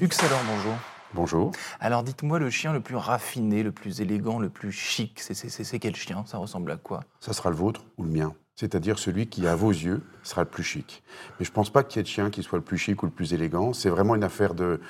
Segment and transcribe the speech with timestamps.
[0.00, 0.74] Hugues Salor, bonjour.
[1.14, 1.52] Bonjour.
[1.78, 5.94] Alors dites-moi le chien le plus raffiné, le plus élégant, le plus chic, c'est quel
[5.94, 6.24] chien?
[6.26, 7.00] Ça ressemble à quoi?
[7.20, 10.48] Ça sera le vôtre ou le mien c'est-à-dire celui qui, à vos yeux, sera le
[10.48, 11.02] plus chic.
[11.38, 13.02] Mais je ne pense pas qu'il y ait de chien qui soit le plus chic
[13.02, 13.72] ou le plus élégant.
[13.72, 14.80] C'est vraiment une affaire de,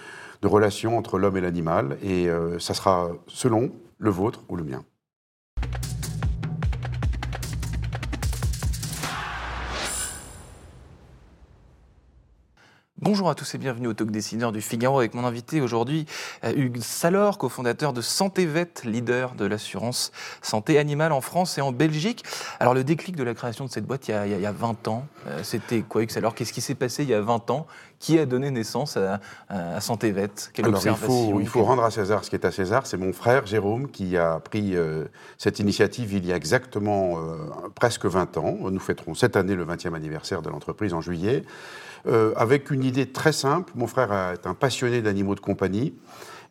[0.43, 4.85] relation entre l'homme et l'animal, et euh, ça sera selon le vôtre ou le mien.
[13.05, 16.07] Bonjour à tous et bienvenue au Talk Décideur du Figaro avec mon invité aujourd'hui,
[16.43, 21.61] euh, Hugues Salor, cofondateur de Santé Vet, leader de l'assurance santé animale en France et
[21.61, 22.25] en Belgique.
[22.61, 25.43] Alors le déclic de la création de cette boîte il y a, 20 ans, euh,
[25.43, 27.67] c'était quoi Hugues Salor Qu'est-ce qui s'est passé il y a 20 ans
[28.05, 31.91] Qui a donné naissance à, Santé Vet Quelle Alors, il faut, il faut rendre à
[31.91, 32.87] César ce qui est à César.
[32.87, 35.05] C'est mon frère Jérôme qui a pris euh,
[35.39, 37.19] cette initiative il y a exactement
[37.75, 38.59] presque 20 ans.
[38.71, 41.45] Nous fêterons cette année le 20e anniversaire de l'entreprise en juillet.
[42.07, 43.73] Euh, avec une idée très simple.
[43.75, 45.95] Mon frère est un passionné d'animaux de compagnie.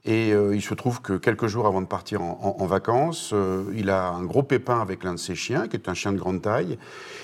[0.05, 3.89] Et euh, il se trouve que quelques jours avant de partir en, vacances, euh, il
[3.89, 6.41] a un gros pépin avec l'un de ses chiens, qui est un chien de grande
[6.41, 6.77] taille.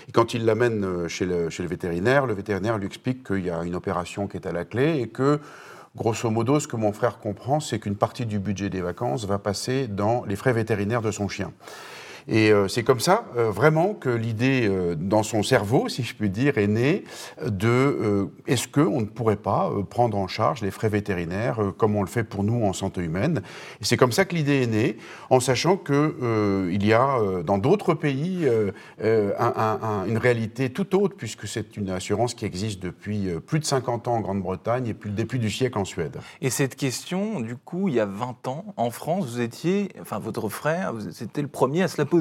[0.07, 3.49] Et quand il l'amène chez le, chez le vétérinaire, le vétérinaire lui explique qu'il y
[3.49, 5.41] a une opération qui est à la clé et que,
[5.97, 9.39] grosso modo, ce que mon frère comprend, c'est qu'une partie du budget des vacances va
[9.39, 11.51] passer dans les frais vétérinaires de son chien.
[12.27, 16.15] Et euh, c'est comme ça, euh, vraiment, que l'idée euh, dans son cerveau, si je
[16.15, 17.03] puis dire, est née
[17.45, 22.07] de est-ce qu'on ne pourrait pas prendre en charge les frais vétérinaires comme on le
[22.07, 23.41] fait pour nous en santé humaine?
[23.81, 24.97] Et c'est comme ça que l'idée est née,
[25.29, 28.47] en sachant qu'il y a dans d'autres pays
[28.99, 34.15] une réalité tout autre, puisque c'est une assurance qui existe depuis plus de 50 ans
[34.15, 36.17] en Grande-Bretagne et depuis le début du siècle en Suède.
[36.41, 40.19] Et cette question, du coup, il y a 20 ans, en France, vous étiez, enfin
[40.19, 42.18] votre frère, c'était le premier à se la poser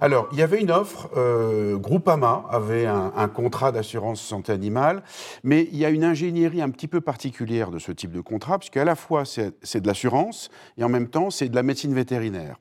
[0.00, 1.08] alors, il y avait une offre.
[1.16, 5.02] Euh, Groupama avait un, contrat d'assurance santé animale,
[5.42, 8.58] mais il y a une ingénierie un petit peu particulière de ce type de contrat,
[8.58, 12.56] puisqu'à la fois c'est de l'assurance et en même temps c'est de la médecine vétérinaire.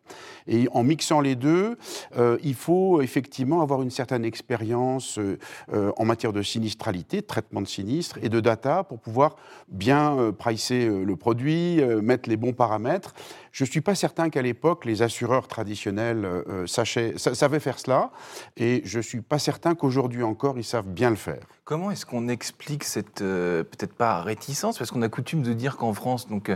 [0.47, 1.77] Et en mixant les deux,
[2.17, 7.61] euh, il faut effectivement avoir une certaine expérience euh, en matière de sinistralité, de traitement
[7.61, 9.35] de sinistre et de data pour pouvoir
[9.67, 13.13] bien pricer le produit, mettre les bons paramètres.
[13.51, 16.27] Je ne suis pas certain qu'à l'époque, les assureurs traditionnels
[16.63, 18.11] euh, savaient faire cela,
[18.57, 21.41] et je ne suis pas certain qu'aujourd'hui encore, ils savent bien le faire.
[21.63, 25.77] Comment est-ce qu'on explique cette, euh, peut-être pas réticence, parce qu'on a coutume de dire
[25.77, 26.55] qu'en France, donc, euh,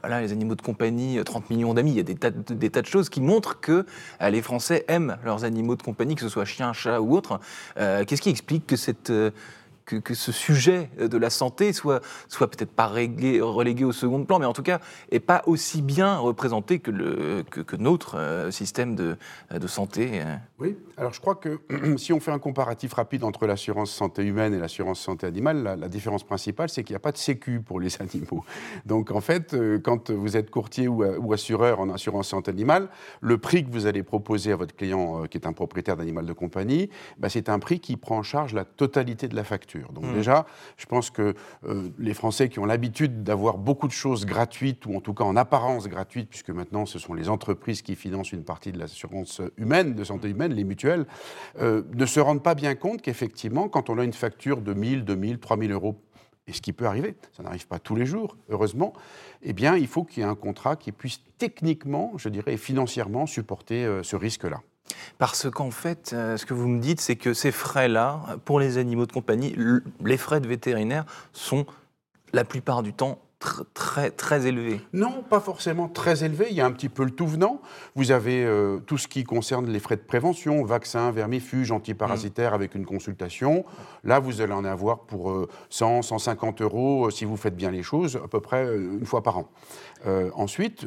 [0.00, 2.70] voilà, les animaux de compagnie, 30 millions d'amis, il y a des tas, de, des
[2.70, 3.84] tas de choses qui montrent que
[4.20, 7.40] les Français aiment leurs animaux de compagnie, que ce soit chien, chat ou autre.
[7.76, 9.12] Qu'est-ce qui explique que cette
[9.84, 14.46] que, ce sujet de la santé soit, soit peut-être pas relégué au second plan, mais
[14.46, 16.90] en tout cas est pas aussi bien représenté que,
[17.76, 19.16] notre euh, système de,
[19.66, 20.10] santé.
[20.14, 20.36] Euh.
[20.58, 21.60] Oui, alors je crois que
[21.96, 25.88] si on fait un comparatif rapide entre l'assurance santé humaine et l'assurance santé animale, la,
[25.88, 28.44] différence principale, c'est qu'il n'y a pas de sécu pour les animaux.
[28.86, 32.88] Donc en fait, euh, quand vous êtes courtier ou, assureur en assurance santé animale,
[33.20, 36.32] le prix que vous allez proposer à votre client qui est un propriétaire d'animal de
[36.32, 39.71] compagnie, bah, c'est un prix qui prend en charge la totalité de la facture.
[39.92, 40.14] Donc hmm.
[40.14, 40.46] déjà,
[40.76, 41.34] je pense que
[41.64, 45.24] euh, les Français qui ont l'habitude d'avoir beaucoup de choses gratuites, ou en tout cas
[45.24, 49.40] en apparence gratuites, puisque maintenant ce sont les entreprises qui financent une partie de l'assurance
[49.56, 51.06] humaine, de santé humaine, les mutuelles,
[51.60, 55.04] euh, ne se rendent pas bien compte qu'effectivement, quand on a une facture de 1000,
[55.04, 56.00] 2000, 3000 euros
[56.46, 58.92] et ce qui peut arriver, ça n'arrive pas tous les jours, heureusement,
[59.42, 63.26] eh bien, il faut qu'il y ait un contrat qui puisse techniquement, je dirais, financièrement
[63.26, 64.60] supporter euh, ce risque-là.
[65.18, 68.78] Parce qu'en fait, euh, ce que vous me dites, c'est que ces frais-là, pour les
[68.78, 69.54] animaux de compagnie,
[70.04, 71.66] les frais de vétérinaire sont
[72.32, 73.18] la plupart du temps
[73.74, 76.46] très, très élevé Non, pas forcément très élevé.
[76.50, 77.60] Il y a un petit peu le tout venant.
[77.94, 82.74] Vous avez euh, tout ce qui concerne les frais de prévention, vaccins, vermifuges, antiparasitaires avec
[82.74, 83.64] une consultation.
[84.04, 87.82] Là, vous allez en avoir pour 100, euh, 150 euros si vous faites bien les
[87.82, 89.48] choses, à peu près une fois par an.
[90.34, 90.86] ensuite,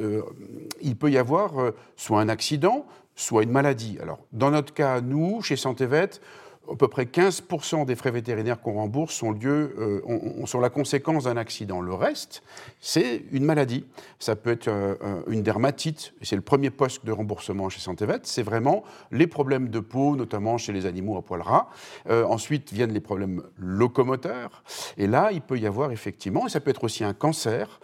[0.81, 1.51] il peut y avoir
[1.95, 2.85] soit un accident,
[3.16, 3.97] soit une maladie.
[4.01, 6.09] Alors, dans notre cas, nous, chez Santévet,
[6.72, 11.26] à peu près 15% des frais vétérinaires qu'on rembourse sont, lieu, euh, sont la conséquence
[11.26, 11.81] d'un accident.
[11.81, 12.44] Le reste,
[12.80, 13.85] c'est une maladie.
[14.20, 18.20] Ça peut être euh, euh, une dermatite, c'est le premier poste de remboursement chez Santévet.
[18.23, 21.67] C'est vraiment les problèmes de peau, notamment chez les animaux à poil ras.
[22.09, 24.64] ensuite viennent les problèmes locomoteurs.
[24.97, 27.79] Et là, il peut y avoir effectivement, et ça peut être aussi un cancer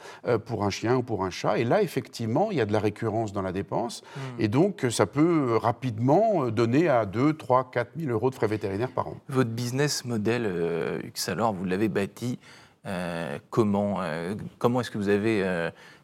[0.46, 1.58] pour un chien ou pour un chat.
[1.58, 4.02] Et là, effectivement, il y a de la récurrence dans la dépense.
[4.02, 4.20] Mmh.
[4.40, 8.71] Et donc, ça peut rapidement donner à 2, 3, 4 000 euros de frais vétérinaires
[9.30, 11.02] Votre business model, euh,
[11.54, 12.40] vous l'avez bâti
[12.86, 15.44] euh, comment euh, Comment est-ce que vous avez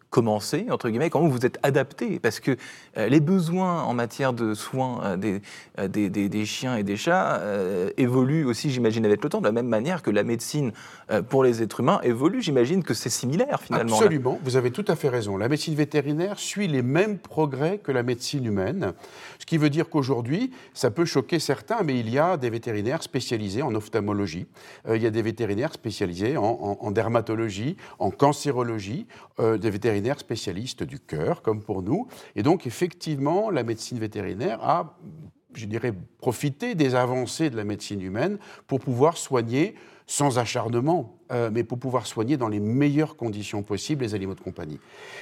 [0.10, 2.20] commencé, entre guillemets, comment vous êtes adapté?
[2.20, 2.56] Parce que
[2.98, 5.40] euh, les besoins en matière de soins euh,
[5.80, 7.42] euh, des, des, chiens et des chats
[7.98, 10.72] évoluent aussi, j'imagine, avec le temps, de la même manière que la médecine
[11.30, 12.42] pour les êtres humains évolue.
[12.42, 13.96] J'imagine que c'est similaire, finalement.
[13.96, 15.38] Absolument, vous avez tout à fait raison.
[15.38, 18.94] La médecine vétérinaire suit les mêmes progrès que la médecine humaine,
[19.40, 23.04] ce qui veut dire qu'aujourd'hui, ça peut choquer certains, mais il y a des vétérinaires
[23.04, 24.48] spécialisés en ophtalmologie,
[24.90, 29.08] il y a des vétérinaires spécialisés en, en dermatologie, en cancérologie,
[29.40, 32.08] des vétérinaires spécialistes du cœur, comme pour nous.
[32.36, 34.98] Et donc, effectivement, la médecine vétérinaire a,
[35.54, 41.50] je dirais, profité des avancées de la médecine humaine pour pouvoir soigner sans acharnement, euh,
[41.52, 44.80] mais pour pouvoir soigner dans les meilleures conditions possibles les animaux de compagnie.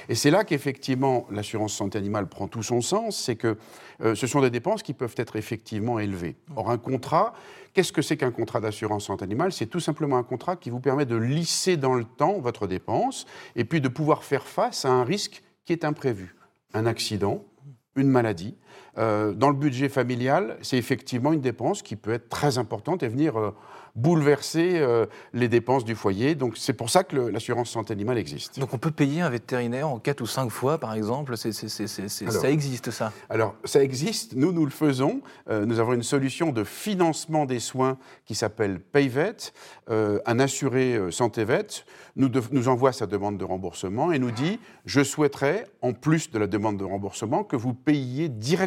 [0.08, 3.56] Et c'est là qu'effectivement l'assurance santé animale prend tout son sens, c'est que
[4.00, 6.36] euh, ce sont des dépenses qui peuvent être effectivement élevées.
[6.54, 7.34] Or, un contrat,
[7.72, 9.52] qu'est-ce que c'est qu'un contrat d'assurance santé animale?
[9.52, 13.26] C'est tout simplement un contrat qui vous permet de lisser dans le temps votre dépense
[13.54, 16.36] et puis de pouvoir faire face à un risque qui est imprévu.
[16.74, 17.44] Un accident,
[17.96, 18.54] une maladie.
[18.98, 23.08] Euh, dans le budget familial, c'est effectivement une dépense qui peut être très importante et
[23.08, 23.52] venir
[23.96, 26.34] bouleverser euh, les dépenses du foyer.
[26.34, 28.60] Donc c'est pour ça que l'assurance santé animale existe.
[28.60, 32.90] Donc on peut payer un vétérinaire en 4 ou 5 fois, par exemple Ça existe,
[32.90, 33.12] ça?
[33.30, 35.22] Alors ça existe, nous, nous le faisons.
[35.50, 39.36] Euh, nous avons une solution de financement des soins qui s'appelle PayVet.
[39.88, 41.84] Euh, un assuré santé vet
[42.16, 46.38] nous, nous envoie sa demande de remboursement et nous dit, je souhaiterais, en plus de
[46.38, 48.65] la demande de remboursement, que vous payiez directement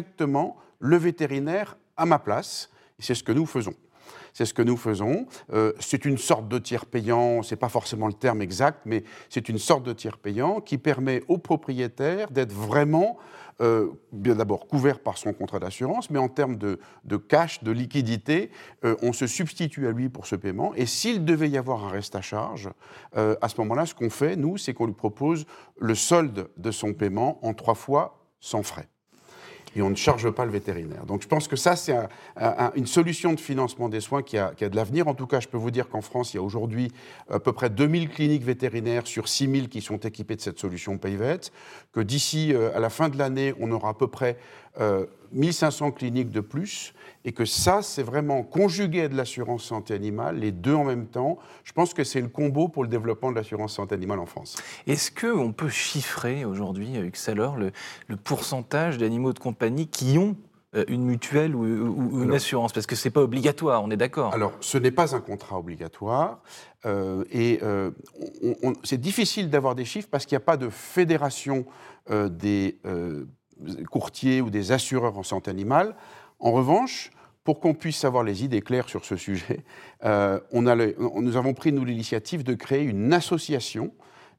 [0.80, 2.70] le vétérinaire à ma place.
[2.98, 3.74] C'est ce que nous faisons.
[4.32, 5.26] C'est ce que nous faisons.
[5.52, 9.04] Euh, c'est une sorte de tiers payant, ce n'est pas forcément le terme exact, mais
[9.28, 13.18] c'est une sorte de tiers payant qui permet au propriétaire d'être vraiment,
[13.60, 16.78] euh, bien d'abord, couvert par son contrat d'assurance, mais en termes de,
[17.16, 18.50] cash, de liquidité,
[18.84, 20.72] euh, on se substitue à lui pour ce paiement.
[20.74, 22.70] Et s'il devait y avoir un reste à charge,
[23.14, 25.44] à ce moment-là, ce qu'on fait, nous, c'est qu'on lui propose
[25.78, 28.88] le solde de son paiement en trois fois sans frais
[29.76, 31.04] et on ne charge pas le vétérinaire.
[31.06, 31.94] Donc je pense que ça, c'est
[32.74, 35.08] une solution de financement des soins qui a, de l'avenir.
[35.08, 36.92] En tout cas, je peux vous dire qu'en France, il y a aujourd'hui
[37.30, 41.40] à peu près 2000 cliniques vétérinaires sur 6000 qui sont équipées de cette solution PayVet,
[41.92, 44.36] que d'ici euh, à la fin de l'année, on aura à peu près
[45.32, 46.94] 1500 euh, cliniques de plus,
[47.24, 51.06] et que ça, c'est vraiment conjugué à de l'assurance santé animale, les deux en même
[51.06, 51.38] temps.
[51.64, 54.56] Je pense que c'est le combo pour le développement de l'assurance santé animale en France.
[54.86, 57.72] Est-ce qu'on peut chiffrer aujourd'hui, Salor, le,
[58.06, 60.36] le pourcentage d'animaux de compagnie qui ont
[60.74, 62.72] euh, une mutuelle ou, une assurance?
[62.72, 64.32] Parce que ce n'est pas obligatoire, on est d'accord.
[64.32, 66.40] Alors, ce n'est pas un contrat obligatoire.
[66.86, 67.60] Euh, et
[68.84, 71.66] c'est difficile d'avoir des chiffres parce qu'il n'y a pas de fédération
[72.08, 72.80] des
[73.90, 75.94] courtiers ou des assureurs en santé animale.
[76.38, 77.10] En revanche,
[77.44, 79.64] pour qu'on puisse avoir les idées claires sur ce sujet,
[80.04, 83.92] euh, nous avons pris, nous, l'initiative de créer une association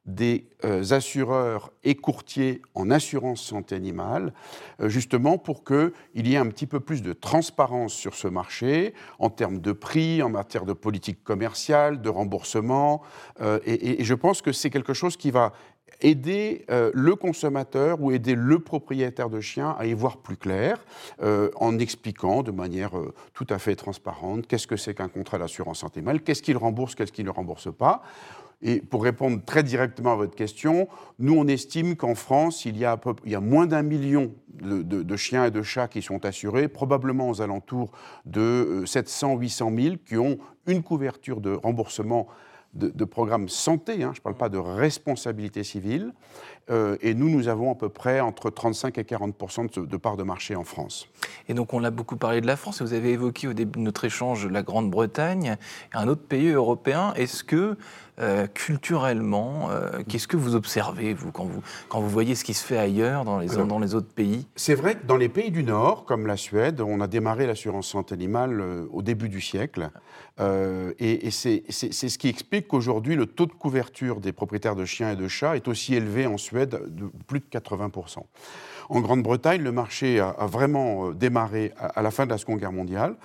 [0.05, 4.33] des euh, assureurs et courtiers en assurance santé animale,
[4.79, 8.93] euh, justement pour qu'il y ait un petit peu plus de transparence sur ce marché
[9.19, 13.01] en termes de prix, en matière de politique commerciale, de remboursement.
[13.65, 15.53] et, je pense que c'est quelque chose qui va
[16.01, 20.83] aider euh, le consommateur ou aider le propriétaire de chien à y voir plus clair
[21.21, 25.37] euh, en expliquant de manière euh, tout à fait transparente qu'est-ce que c'est qu'un contrat
[25.37, 28.03] d'assurance santé mal, qu'est-ce qu'il rembourse, qu'est-ce qu'il ne rembourse pas.
[28.63, 30.87] Et pour répondre très directement à votre question,
[31.19, 34.31] nous, on estime qu'en France, il y, a il y a moins d'un million
[34.61, 37.91] de, de, chiens et de chats qui sont assurés, probablement aux alentours
[38.25, 40.37] de 700-800 000 qui ont
[40.67, 42.27] une couverture de remboursement
[42.73, 46.13] de, programmes santé, hein, je ne parle pas de responsabilité civile,
[46.69, 50.15] euh, et nous, nous avons à peu près entre 35 et 40 de, de part
[50.15, 51.07] de marché en France.
[51.49, 53.79] Et donc, on a beaucoup parlé de la France, et vous avez évoqué au début
[53.79, 55.57] de notre échange la Grande-Bretagne,
[55.93, 57.13] un autre pays européen.
[57.15, 57.77] Est-ce que
[58.21, 62.53] euh, culturellement, euh, qu'est-ce que vous observez, vous quand, vous, quand vous voyez ce qui
[62.53, 64.47] se fait ailleurs, dans les, dans les autres pays?
[64.55, 67.87] C'est vrai que dans les pays du Nord, comme la Suède, on a démarré l'assurance
[67.87, 69.89] santé animale euh, au début du siècle.
[70.99, 75.11] et, et c'est ce qui explique qu'aujourd'hui, le taux de couverture des propriétaires de chiens
[75.11, 78.19] et de chats est aussi élevé en Suède de plus de 80%.
[78.91, 82.73] En Grande-Bretagne, le marché a, vraiment euh, démarré à, la fin de la Seconde Guerre
[82.73, 83.15] mondiale.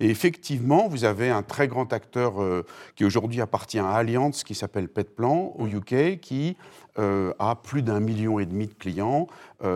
[0.00, 4.56] Et effectivement, vous avez un très grand acteur euh, qui aujourd'hui appartient à Allianz, qui
[4.56, 6.56] s'appelle Petplan, au UK, qui
[6.98, 9.28] euh, a plus d'un million et demi de clients.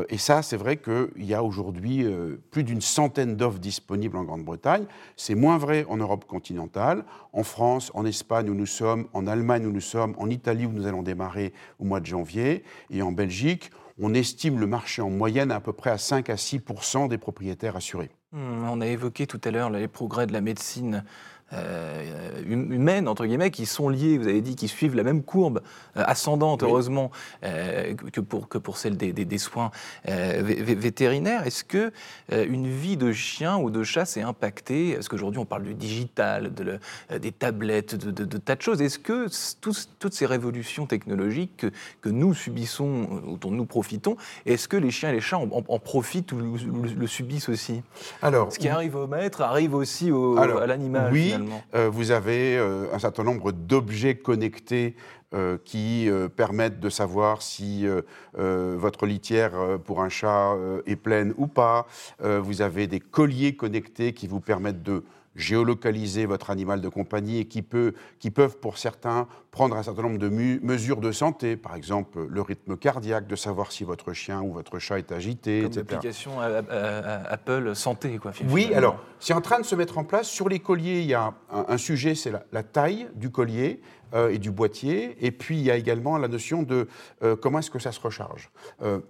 [0.09, 2.05] et ça, c'est vrai qu'il y a aujourd'hui
[2.51, 4.85] plus d'une centaine d'offres disponibles en Grande-Bretagne.
[5.17, 9.65] C'est moins vrai en Europe continentale, en France, en Espagne où nous sommes, en Allemagne
[9.65, 13.13] où nous sommes, en Italie où nous allons démarrer au mois de janvier, et en
[13.13, 17.19] Belgique on estime le marché en moyenne à, peu près à 5 à 6% des
[17.19, 18.11] propriétaires assurés.
[18.33, 21.05] Hmm, on a évoqué tout à l'heure les progrès de la médecine
[21.53, 25.23] euh, hum, humaines, entre guillemets, qui sont liées, vous avez dit, qui suivent la même
[25.23, 25.61] courbe
[25.97, 27.13] euh, ascendante, heureusement,
[27.45, 29.71] euh, que, pour, que pour celle des, des, soins
[30.05, 31.47] vétérinaires.
[31.47, 31.93] Est-ce que
[32.31, 34.91] une vie de chien ou de chat s'est impactée?
[34.91, 36.79] Est-ce qu'aujourd'hui, on parle du digital, de
[37.19, 38.81] des tablettes, de, de, tas de choses?
[38.81, 39.27] Est-ce que
[39.61, 41.67] toutes ces révolutions technologiques que,
[42.01, 46.33] que, nous subissons, dont nous profitons, est-ce que les chiens et les chats en, profitent
[46.33, 47.83] ou le, subissent aussi?
[48.23, 51.13] Alors, Ce qui arrive au maître arrive aussi au, à l'animal.
[51.13, 51.36] Oui,
[51.75, 54.97] euh, vous avez euh, un certain nombre d'objets connectés
[55.35, 57.87] euh, qui permettent de savoir si
[58.35, 59.53] votre litière
[59.85, 60.55] pour un chat
[60.87, 61.87] est pleine ou pas.
[62.21, 65.05] vous avez des colliers connectés qui vous permettent de
[65.37, 70.03] géolocaliser votre animal de compagnie et qui, peut, qui peuvent, pour certains, prendre un certain
[70.03, 74.43] nombre de mesures de santé, par exemple le rythme cardiaque, de savoir si votre chien
[74.43, 78.33] ou votre chat est agité, Comme l'application Apple Santé, quoi.
[78.49, 80.29] Oui, alors, c'est en train de se mettre en place.
[80.29, 83.81] Sur les colliers, il y a un, sujet, c'est la, taille du collier.
[84.15, 85.17] Euh, et du boîtier.
[85.21, 86.87] Et puis, il y a également la notion de
[87.25, 88.51] euh, comment est-ce que ça se recharge.
[88.83, 89.01] Euh,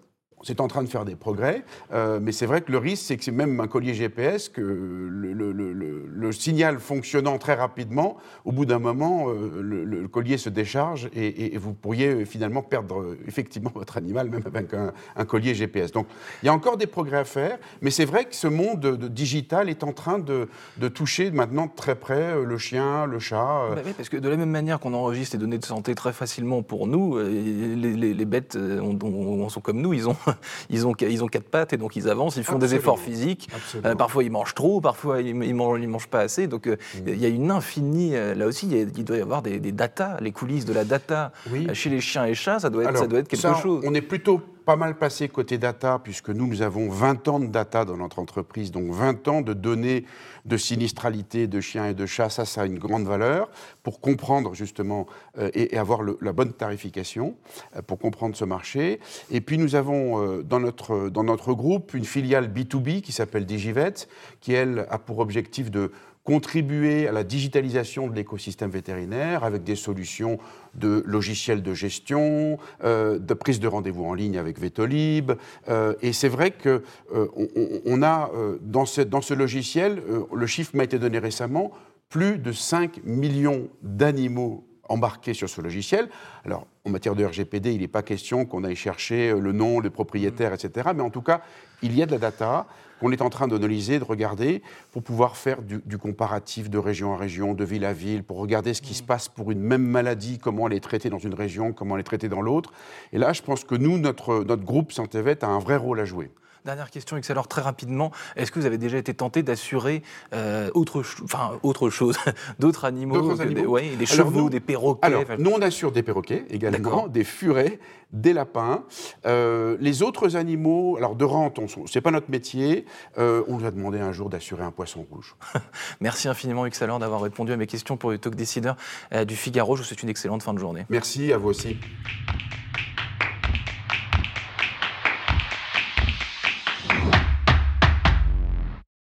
[0.47, 3.17] c'est en train de faire des progrès, euh, mais c'est vrai que le risque, c'est
[3.17, 8.79] que c'est même un collier GPS, que le, signal fonctionnant très rapidement, au bout d'un
[8.79, 14.31] moment, euh, le, collier se décharge et, vous pourriez finalement perdre euh, effectivement votre animal,
[14.31, 15.91] même avec un, collier GPS.
[15.91, 16.07] Donc
[16.43, 19.09] il y a encore des progrès à faire, mais c'est vrai que ce monde de,
[19.09, 20.49] digital est en train de,
[20.89, 23.71] toucher maintenant très près le chien, le chat.
[23.75, 26.13] Bah oui, parce que de la même manière qu'on enregistre les données de santé très
[26.13, 30.17] facilement pour nous, les, bêtes on, sont comme nous, ils ont
[30.71, 33.49] ils ont, ils ont quatre pattes et donc ils avancent, ils font des efforts physiques.
[33.85, 36.47] Euh, parfois ils mangent trop, parfois ils, ne mangent, pas assez.
[36.47, 37.09] Donc euh, mm.
[37.09, 40.19] il y a une infinie, euh, là aussi, il, doit y avoir des, des datas,
[40.21, 41.33] les coulisses de la data.
[41.73, 43.83] Chez les chiens et chats, ça doit être, ça doit être quelque chose.
[43.87, 47.47] On est plutôt pas mal passé côté data, puisque nous, nous avons 20 ans de
[47.47, 50.05] data dans notre entreprise, donc 20 ans de données
[50.45, 53.49] de sinistralité de chiens et de chats, ça, ça a une grande valeur
[53.85, 55.07] pour comprendre justement
[55.39, 57.37] euh, et, avoir la bonne tarification,
[57.77, 58.99] euh, pour comprendre ce marché.
[59.31, 63.47] Et puis nous avons euh, dans, notre, dans notre groupe une filiale B2B qui s'appelle
[63.47, 63.95] Digivet,
[64.41, 65.93] qui, elle, a pour objectif de
[66.27, 70.39] contribuer à la digitalisation de l'écosystème vétérinaire avec des solutions
[70.75, 75.33] de logiciels de gestion, euh, de prise de rendez-vous en ligne avec Vetolib.
[75.69, 76.83] Euh, et c'est vrai que
[77.15, 78.31] euh, a
[78.61, 80.03] dans ce, dans ce logiciel,
[80.33, 81.71] le chiffre m'a été donné récemment,
[82.09, 86.09] plus de 5 millions d'animaux embarqués sur ce logiciel.
[86.45, 89.91] Alors, en matière de RGPD, il n'est pas question qu'on aille chercher le nom, le
[89.91, 90.91] propriétaire, etc.
[90.95, 91.43] Mais en tout cas,
[91.83, 92.67] il y a de la data
[93.01, 94.63] qu'on est en train d'analyser, de regarder,
[94.93, 98.75] pour pouvoir faire du, comparatif de région à région, de ville à ville, pour regarder
[98.75, 101.73] ce qui se passe pour une même maladie, comment elle est traitée dans une région,
[101.73, 102.73] comment elle est traitée dans l'autre.
[103.13, 106.05] Et là, je pense que nous, notre, notre groupe Santévet a un vrai rôle à
[106.05, 106.31] jouer.
[106.67, 110.03] Dernière question, alors très rapidement, est-ce que vous avez déjà été tenté d'assurer
[110.35, 112.19] euh, autre, enfin, autre chose,
[112.59, 117.23] d'autres animaux, Des, des chevaux, des perroquets Alors, nous, on assure des perroquets également, des
[117.23, 117.79] furets,
[118.13, 118.83] des lapins.
[119.27, 122.85] Euh, les autres animaux, alors de rente, ce n'est pas notre métier,
[123.17, 125.37] euh, on nous a demandé un jour d'assurer un poisson rouge.
[126.01, 128.77] Merci infiniment, Excellent, d'avoir répondu à mes questions pour le Talk Décideur
[129.25, 129.77] du Figaro.
[129.77, 130.85] Je vous souhaite une excellente fin de journée.
[130.91, 131.77] Merci, à vous aussi.